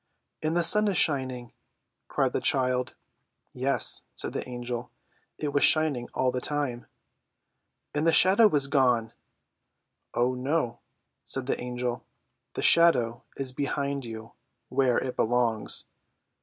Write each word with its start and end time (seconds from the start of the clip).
"And 0.41 0.57
the 0.57 0.63
sun 0.63 0.87
is 0.87 0.97
shining!" 0.97 1.53
cried 2.07 2.33
the 2.33 2.41
child. 2.41 2.95
"Yes," 3.53 4.01
said 4.15 4.33
the 4.33 4.49
Angel; 4.49 4.89
"it 5.37 5.53
was 5.53 5.63
shining 5.63 6.09
all 6.15 6.31
the 6.31 6.41
time." 6.41 6.87
"And 7.93 8.07
the 8.07 8.11
shadow 8.11 8.49
is 8.49 8.65
gone!" 8.65 9.13
"Oh, 10.15 10.33
no!" 10.33 10.79
said 11.23 11.45
the 11.45 11.61
Angel; 11.61 12.03
"the 12.55 12.63
shadow 12.63 13.21
is 13.37 13.53
behind 13.53 14.03
you, 14.03 14.31
where 14.69 14.97
it 14.97 15.15
belongs. 15.15 15.85